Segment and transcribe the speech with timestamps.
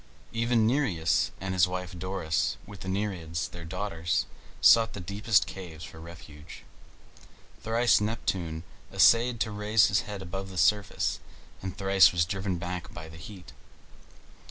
[0.31, 4.25] Even Nereus, and his wife Doris, with the Nereids, their daughters,
[4.59, 6.63] sought the deepest caves for refuge.
[7.61, 11.19] Thrice Neptune essayed to raise his head above the surface,
[11.61, 13.53] and thrice was driven back by the heat.